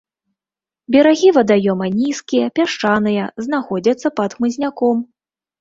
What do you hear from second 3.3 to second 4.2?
знаходзяцца